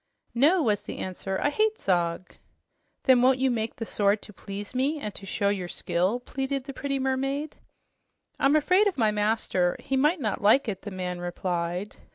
"No," 0.33 0.63
was 0.63 0.81
the 0.81 0.97
answer. 0.97 1.39
"I 1.39 1.51
hate 1.51 1.79
Zog." 1.79 2.31
"Then 3.03 3.21
won't 3.21 3.37
you 3.37 3.51
make 3.51 3.75
the 3.75 3.85
sword 3.85 4.23
to 4.23 4.33
please 4.33 4.73
me 4.73 4.99
and 4.99 5.13
to 5.13 5.27
show 5.27 5.49
your 5.49 5.67
skill?" 5.67 6.19
pleaded 6.19 6.63
the 6.63 6.73
pretty 6.73 6.97
mermaid. 6.97 7.57
"I'm 8.39 8.55
afraid 8.55 8.87
of 8.87 8.97
my 8.97 9.11
master. 9.11 9.75
He 9.77 9.95
might 9.95 10.19
not 10.19 10.41
like 10.41 10.67
it," 10.67 10.81
the 10.81 10.89
man 10.89 11.19
replied. 11.21 11.97